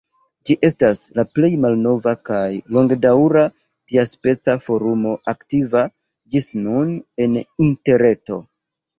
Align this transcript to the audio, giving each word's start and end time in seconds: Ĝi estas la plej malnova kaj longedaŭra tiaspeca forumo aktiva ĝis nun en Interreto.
Ĝi 0.49 0.53
estas 0.67 1.01
la 1.17 1.23
plej 1.33 1.49
malnova 1.65 2.13
kaj 2.29 2.47
longedaŭra 2.77 3.43
tiaspeca 3.91 4.55
forumo 4.69 5.11
aktiva 5.33 5.83
ĝis 6.37 6.49
nun 6.63 6.95
en 7.27 7.37
Interreto. 7.67 8.39